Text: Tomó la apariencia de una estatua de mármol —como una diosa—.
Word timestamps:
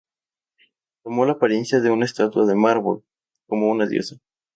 Tomó 1.03 1.25
la 1.27 1.33
apariencia 1.33 1.79
de 1.79 1.91
una 1.91 2.05
estatua 2.05 2.47
de 2.47 2.55
mármol 2.55 3.03
—como 3.47 3.69
una 3.69 3.85
diosa—. 3.85 4.15